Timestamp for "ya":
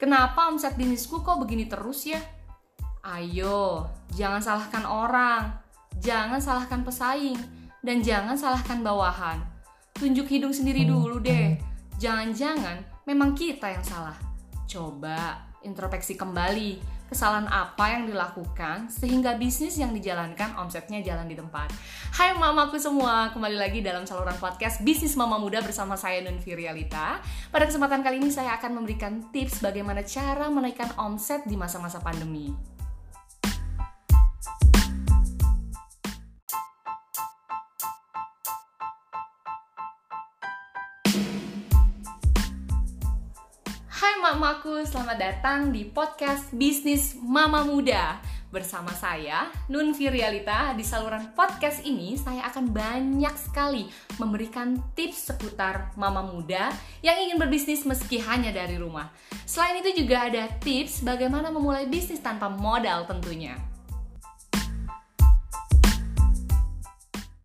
2.08-2.16